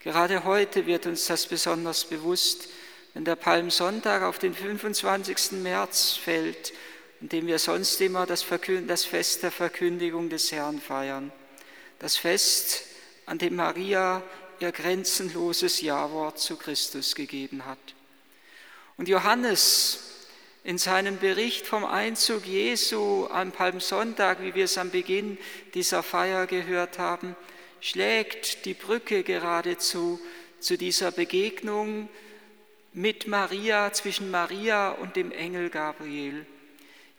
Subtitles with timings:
[0.00, 2.70] Gerade heute wird uns das besonders bewusst,
[3.12, 5.52] wenn der Palmsonntag auf den 25.
[5.62, 6.72] März fällt,
[7.20, 8.46] an dem wir sonst immer das,
[8.86, 11.30] das Fest der Verkündigung des Herrn feiern.
[11.98, 12.84] Das Fest,
[13.26, 14.22] an dem Maria
[14.58, 17.78] ihr grenzenloses Ja-Wort zu Christus gegeben hat.
[18.96, 19.98] Und Johannes
[20.64, 25.36] in seinem Bericht vom Einzug Jesu am Palmsonntag, wie wir es am Beginn
[25.74, 27.36] dieser Feier gehört haben,
[27.80, 30.20] schlägt die Brücke geradezu
[30.60, 32.08] zu dieser Begegnung
[32.92, 36.46] mit Maria, zwischen Maria und dem Engel Gabriel.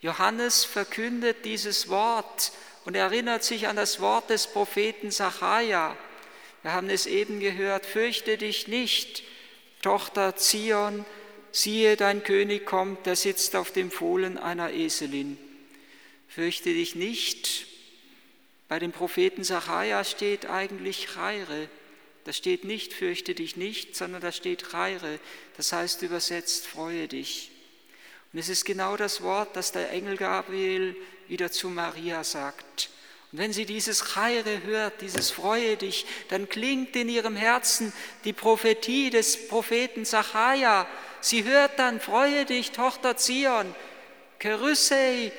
[0.01, 2.51] Johannes verkündet dieses Wort
[2.85, 5.95] und erinnert sich an das Wort des Propheten Sacharja.
[6.63, 9.23] Wir haben es eben gehört, fürchte dich nicht,
[9.81, 11.05] Tochter Zion,
[11.51, 15.37] siehe, dein König kommt, der sitzt auf dem Fohlen einer Eselin.
[16.27, 17.67] Fürchte dich nicht.
[18.71, 21.67] Bei dem Propheten Sacharja steht eigentlich Reire.
[22.23, 25.20] Da steht nicht, fürchte dich nicht, sondern da steht Reire.
[25.57, 27.51] Das heißt übersetzt, freue dich.
[28.32, 30.95] Und es ist genau das Wort, das der Engel Gabriel
[31.27, 32.90] wieder zu Maria sagt.
[33.34, 37.91] Und wenn sie dieses Chaire hört, dieses Freue dich, dann klingt in ihrem Herzen
[38.23, 40.88] die Prophetie des Propheten Zachariah.
[41.20, 43.76] Sie hört dann, freue dich, Tochter Zion,
[44.40, 45.34] Kerysei,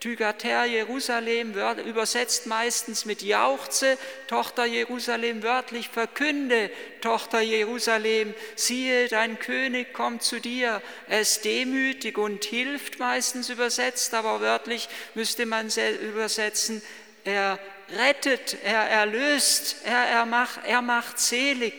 [0.00, 1.54] Tygater Jerusalem,
[1.86, 3.96] übersetzt meistens mit Jauchze,
[4.28, 10.82] Tochter Jerusalem, wörtlich verkünde, Tochter Jerusalem, siehe, dein König kommt zu dir.
[11.08, 15.70] Er ist demütig und hilft, meistens übersetzt, aber wörtlich müsste man
[16.02, 16.82] übersetzen,
[17.24, 17.58] er
[17.96, 21.74] rettet, er erlöst, er, er, macht, er macht selig.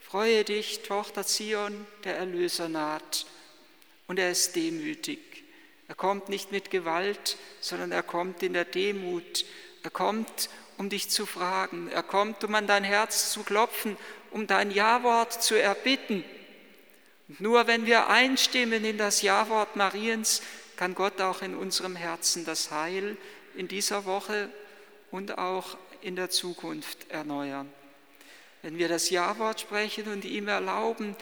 [0.00, 3.26] Freue dich, Tochter Zion, der Erlöser naht.
[4.06, 5.27] Und er ist demütig.
[5.88, 9.46] Er kommt nicht mit Gewalt, sondern er kommt in der Demut.
[9.82, 11.90] Er kommt, um dich zu fragen.
[11.90, 13.96] Er kommt, um an dein Herz zu klopfen,
[14.30, 16.22] um dein Ja-Wort zu erbitten.
[17.28, 20.42] Und nur wenn wir einstimmen in das Ja-Wort Mariens,
[20.76, 23.16] kann Gott auch in unserem Herzen das Heil
[23.56, 24.50] in dieser Woche
[25.10, 27.72] und auch in der Zukunft erneuern.
[28.62, 31.16] Wenn wir das Ja-Wort sprechen und ihm erlauben,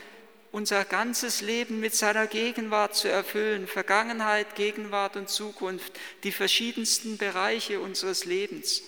[0.57, 7.79] unser ganzes Leben mit seiner Gegenwart zu erfüllen, Vergangenheit, Gegenwart und Zukunft, die verschiedensten Bereiche
[7.79, 8.81] unseres Lebens.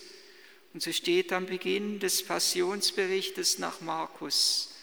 [0.73, 4.77] Und so steht am Beginn des Passionsberichtes nach Markus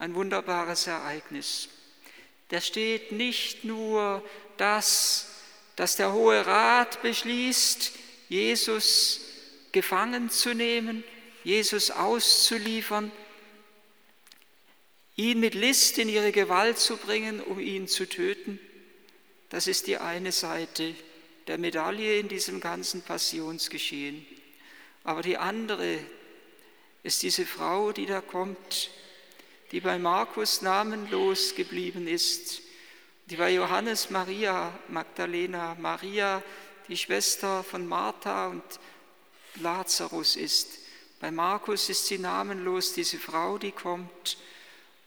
[0.00, 1.68] ein wunderbares Ereignis.
[2.48, 4.24] Da steht nicht nur
[4.56, 5.28] das,
[5.76, 7.92] dass der Hohe Rat beschließt,
[8.28, 9.20] Jesus
[9.70, 11.04] gefangen zu nehmen,
[11.44, 13.12] Jesus auszuliefern,
[15.18, 18.60] ihn mit List in ihre Gewalt zu bringen, um ihn zu töten.
[19.50, 20.94] Das ist die eine Seite
[21.48, 24.24] der Medaille in diesem ganzen Passionsgeschehen.
[25.02, 25.98] Aber die andere
[27.02, 28.90] ist diese Frau, die da kommt,
[29.72, 32.62] die bei Markus namenlos geblieben ist,
[33.26, 36.42] die bei Johannes Maria Magdalena, Maria,
[36.86, 38.62] die Schwester von Martha und
[39.56, 40.78] Lazarus ist.
[41.18, 44.36] Bei Markus ist sie namenlos, diese Frau, die kommt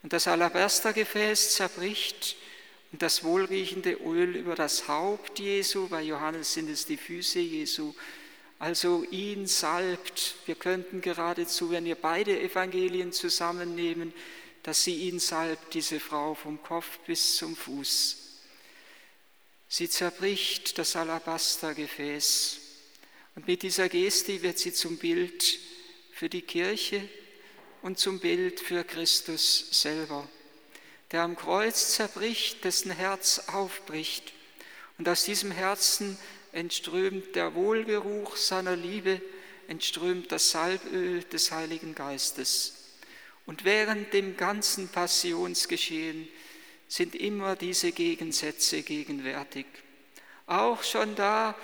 [0.04, 2.36] und das Alabastergefäß zerbricht
[2.92, 7.94] und das wohlriechende Öl über das Haupt Jesu, bei Johannes sind es die Füße Jesu,
[8.60, 10.36] also ihn salbt.
[10.46, 14.14] Wir könnten geradezu, wenn wir beide Evangelien zusammennehmen,
[14.64, 18.18] dass sie ihn salbt, diese Frau vom Kopf bis zum Fuß.
[19.68, 22.60] Sie zerbricht das Alabastergefäß
[23.36, 25.60] und mit dieser Geste wird sie zum Bild
[26.12, 27.08] für die Kirche
[27.82, 30.28] und zum Bild für Christus selber,
[31.12, 34.34] der am Kreuz zerbricht, dessen Herz aufbricht
[34.98, 36.18] und aus diesem Herzen
[36.52, 39.22] entströmt der Wohlgeruch seiner Liebe,
[39.68, 42.76] entströmt das Salböl des Heiligen Geistes.
[43.46, 46.28] Und während dem ganzen Passionsgeschehen
[46.88, 49.66] sind immer diese Gegensätze gegenwärtig.
[50.46, 51.56] Auch schon da,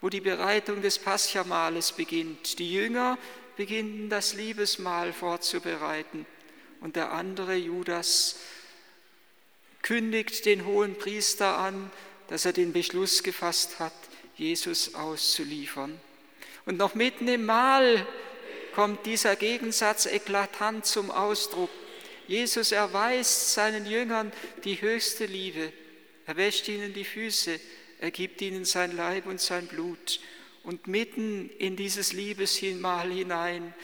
[0.00, 2.58] wo die Bereitung des Paschamales beginnt.
[2.58, 3.18] Die Jünger
[3.60, 6.24] beginnen das Liebesmahl vorzubereiten
[6.80, 8.36] und der andere Judas
[9.82, 11.90] kündigt den hohen Priester an,
[12.28, 13.92] dass er den Beschluss gefasst hat,
[14.34, 16.00] Jesus auszuliefern.
[16.64, 18.06] Und noch mitten im Mahl
[18.74, 21.68] kommt dieser Gegensatz eklatant zum Ausdruck.
[22.26, 24.32] Jesus erweist seinen Jüngern
[24.64, 25.70] die höchste Liebe.
[26.24, 27.60] Er wäscht ihnen die Füße,
[28.00, 30.18] er gibt ihnen sein Leib und sein Blut.
[30.62, 33.74] Und mitten in dieses Liebesmahl hinein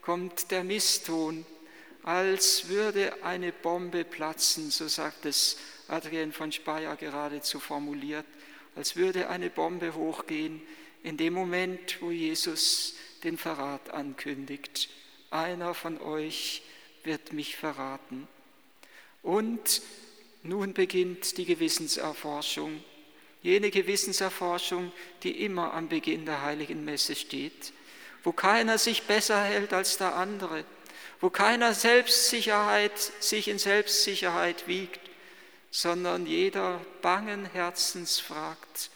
[0.00, 1.44] kommt der Misston,
[2.02, 5.58] als würde eine Bombe platzen, so sagt es
[5.88, 8.26] Adrian von Speyer geradezu formuliert,
[8.74, 10.62] als würde eine Bombe hochgehen
[11.02, 14.88] in dem Moment, wo Jesus den Verrat ankündigt.
[15.30, 16.62] Einer von euch
[17.04, 18.26] wird mich verraten.
[19.22, 19.82] Und
[20.42, 22.82] nun beginnt die Gewissenserforschung,
[23.42, 24.92] jene Gewissenserforschung,
[25.22, 27.72] die immer am Beginn der heiligen Messe steht,
[28.22, 30.64] wo keiner sich besser hält als der andere,
[31.20, 35.00] wo keiner Selbstsicherheit sich in Selbstsicherheit wiegt,
[35.70, 38.90] sondern jeder bangen Herzens fragt,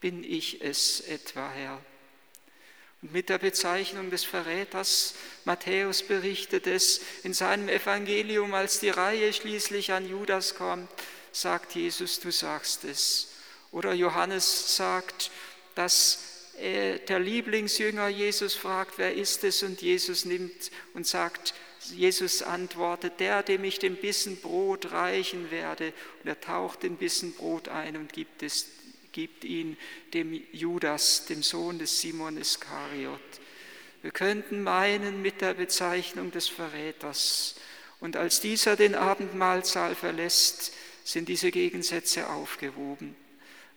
[0.00, 1.80] bin ich es etwa, Herr?
[3.02, 5.14] Und mit der Bezeichnung des Verräters,
[5.44, 10.90] Matthäus berichtet es in seinem Evangelium, als die Reihe schließlich an Judas kommt,
[11.32, 13.28] sagt Jesus, du sagst es.
[13.72, 15.30] Oder Johannes sagt,
[15.74, 16.24] dass
[16.58, 19.62] der Lieblingsjünger Jesus fragt, wer ist es?
[19.62, 21.54] Und Jesus nimmt und sagt,
[21.94, 25.94] Jesus antwortet, der, dem ich den Bissen Brot reichen werde.
[26.22, 28.66] Und er taucht den Bissen Brot ein und gibt es
[29.12, 29.76] gibt ihn
[30.14, 33.20] dem Judas, dem Sohn des Simon Iskariot.
[34.02, 37.56] Wir könnten meinen mit der Bezeichnung des Verräters.
[37.98, 40.72] Und als dieser den Abendmahlsaal verlässt,
[41.04, 43.16] sind diese Gegensätze aufgehoben.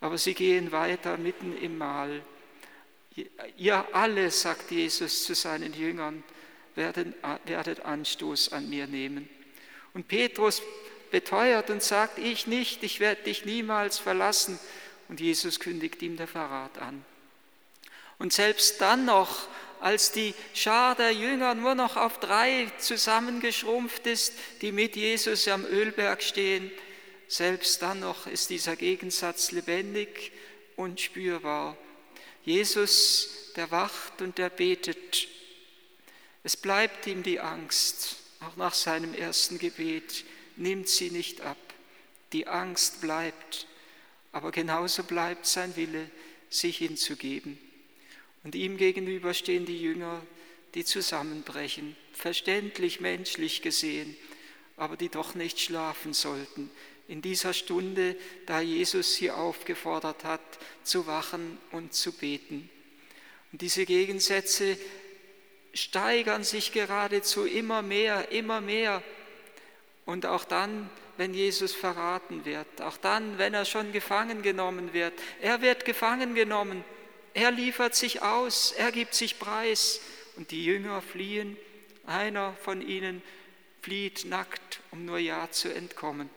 [0.03, 2.21] Aber sie gehen weiter mitten im Mahl.
[3.55, 6.25] Ihr alle, sagt Jesus zu seinen Jüngern,
[6.75, 9.29] werdet Anstoß an mir nehmen.
[9.93, 10.61] Und Petrus
[11.09, 14.59] beteuert und sagt, ich nicht, ich werde dich niemals verlassen.
[15.07, 17.05] Und Jesus kündigt ihm der Verrat an.
[18.19, 19.47] Und selbst dann noch,
[19.79, 25.63] als die Schar der Jünger nur noch auf drei zusammengeschrumpft ist, die mit Jesus am
[25.63, 26.73] Ölberg stehen,
[27.33, 30.31] selbst dann noch ist dieser Gegensatz lebendig
[30.75, 31.77] und spürbar.
[32.43, 35.27] Jesus, der wacht und der betet.
[36.43, 40.25] Es bleibt ihm die Angst, auch nach seinem ersten Gebet,
[40.57, 41.57] nimmt sie nicht ab.
[42.33, 43.67] Die Angst bleibt
[44.33, 46.09] aber genauso bleibt sein Wille,
[46.49, 47.57] sich hinzugeben.
[48.43, 50.21] Und ihm gegenüber stehen die Jünger,
[50.73, 54.17] die zusammenbrechen, verständlich menschlich gesehen,
[54.75, 56.69] aber die doch nicht schlafen sollten
[57.07, 58.15] in dieser Stunde,
[58.45, 60.41] da Jesus sie aufgefordert hat,
[60.83, 62.69] zu wachen und zu beten.
[63.51, 64.77] Und diese Gegensätze
[65.73, 69.03] steigern sich geradezu immer mehr, immer mehr.
[70.05, 75.13] Und auch dann wenn Jesus verraten wird, auch dann, wenn er schon gefangen genommen wird.
[75.41, 76.83] Er wird gefangen genommen,
[77.33, 80.01] er liefert sich aus, er gibt sich preis
[80.35, 81.57] und die Jünger fliehen.
[82.05, 83.21] Einer von ihnen
[83.81, 86.29] flieht nackt, um nur ja zu entkommen.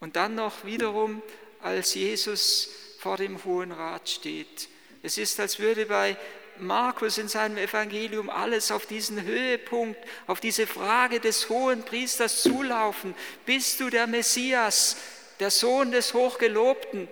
[0.00, 1.22] Und dann noch wiederum,
[1.60, 4.68] als Jesus vor dem Hohen Rat steht.
[5.02, 6.16] Es ist, als würde bei
[6.58, 13.14] Markus in seinem Evangelium alles auf diesen Höhepunkt, auf diese Frage des hohen Priesters zulaufen.
[13.44, 14.96] Bist du der Messias,
[15.38, 17.08] der Sohn des Hochgelobten?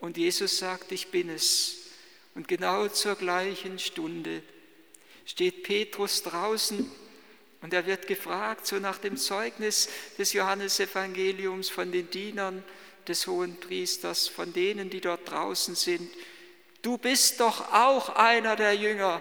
[0.00, 1.76] Und Jesus sagt, ich bin es.
[2.34, 4.42] Und genau zur gleichen Stunde
[5.24, 6.90] steht Petrus draußen
[7.66, 12.62] und er wird gefragt, so nach dem Zeugnis des Johannesevangeliums von den Dienern
[13.08, 16.08] des hohen Priesters, von denen, die dort draußen sind,
[16.82, 19.20] du bist doch auch einer der Jünger.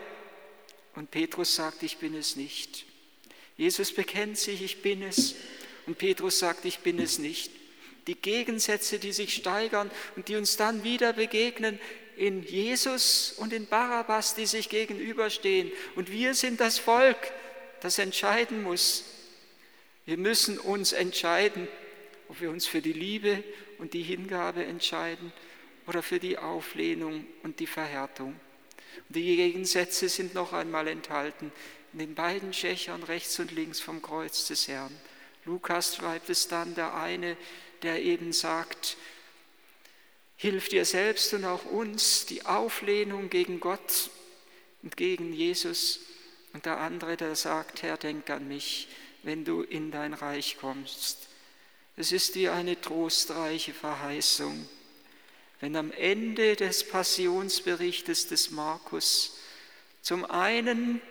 [0.93, 2.85] Und Petrus sagt, ich bin es nicht.
[3.57, 5.33] Jesus bekennt sich, ich bin es.
[5.87, 7.51] Und Petrus sagt, ich bin es nicht.
[8.05, 11.79] Die Gegensätze, die sich steigern und die uns dann wieder begegnen
[12.15, 15.71] in Jesus und in Barabbas, die sich gegenüberstehen.
[15.95, 17.17] Und wir sind das Volk,
[17.85, 19.03] das entscheiden muss.
[20.07, 21.67] Wir müssen uns entscheiden,
[22.29, 23.43] ob wir uns für die Liebe
[23.77, 25.31] und die Hingabe entscheiden
[25.85, 28.39] oder für die Auflehnung und die Verhärtung.
[29.07, 31.51] Und die Gegensätze sind noch einmal enthalten
[31.93, 34.99] in den beiden Schächern rechts und links vom Kreuz des Herrn.
[35.45, 37.37] Lukas schreibt es dann, der eine,
[37.83, 38.97] der eben sagt,
[40.37, 44.09] hilf dir selbst und auch uns die Auflehnung gegen Gott
[44.81, 45.99] und gegen Jesus.
[46.55, 48.87] Und der andere, der sagt, Herr, denk an mich,
[49.21, 51.27] wenn du in dein Reich kommst.
[51.95, 54.67] Es ist wie eine trostreiche Verheißung
[55.59, 59.37] wenn am Ende des Passionsberichtes des Markus
[60.01, 61.01] zum einen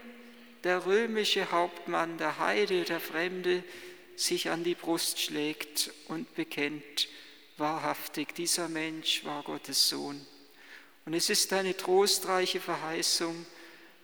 [0.63, 3.65] der römische Hauptmann, der Heide, der Fremde,
[4.17, 7.09] sich an die Brust schlägt und bekennt,
[7.57, 10.25] wahrhaftig, dieser Mensch war Gottes Sohn.
[11.05, 13.47] Und es ist eine trostreiche Verheißung,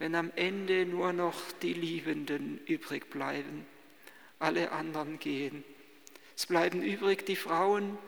[0.01, 3.67] wenn am Ende nur noch die Liebenden übrig bleiben,
[4.39, 5.63] alle anderen gehen.
[6.35, 7.99] Es bleiben übrig die Frauen,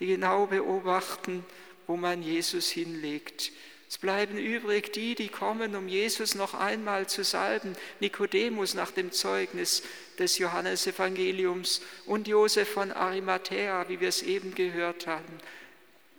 [0.00, 1.44] die genau beobachten,
[1.86, 3.52] wo man Jesus hinlegt.
[3.86, 7.76] Es bleiben übrig die, die kommen, um Jesus noch einmal zu salben.
[8.00, 9.82] Nikodemus nach dem Zeugnis
[10.18, 15.38] des Johannesevangeliums und Josef von Arimathea, wie wir es eben gehört haben,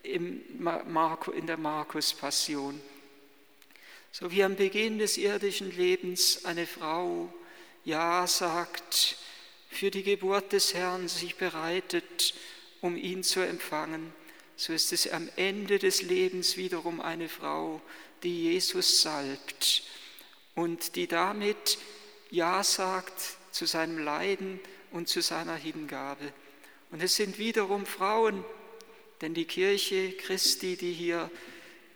[0.03, 0.43] in
[1.47, 2.79] der Markus-Passion.
[4.19, 7.31] So wie am Beginn des irdischen Lebens eine Frau
[7.85, 9.15] Ja sagt
[9.69, 12.33] für die Geburt des Herrn sich bereitet,
[12.81, 14.11] um ihn zu empfangen,
[14.55, 17.79] so ist es am Ende des Lebens wiederum eine Frau,
[18.23, 19.83] die Jesus salbt
[20.55, 21.77] und die damit
[22.31, 23.21] Ja sagt
[23.51, 24.59] zu seinem Leiden
[24.89, 26.33] und zu seiner Hingabe.
[26.89, 28.43] Und es sind wiederum Frauen,
[29.21, 31.29] denn die Kirche Christi, die hier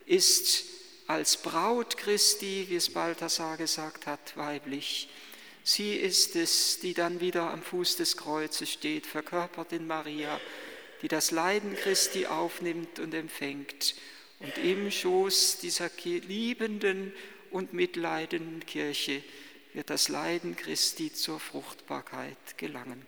[0.06, 0.81] ist,
[1.12, 5.10] als Braut Christi, wie es Balthasar gesagt hat, weiblich.
[5.62, 10.40] Sie ist es, die dann wieder am Fuß des Kreuzes steht, verkörpert in Maria,
[11.02, 13.96] die das Leiden Christi aufnimmt und empfängt
[14.40, 17.14] und im Schoß dieser liebenden
[17.52, 19.22] und mitleidenden Kirche
[19.74, 23.06] wird das Leiden Christi zur Fruchtbarkeit gelangen.